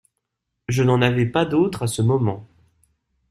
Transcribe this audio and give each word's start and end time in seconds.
Je 0.67 0.81
n'en 0.81 0.99
avais 1.03 1.27
pas 1.27 1.45
d'autre 1.45 1.83
à 1.83 1.87
ce 1.87 2.01
moment. 2.01 2.47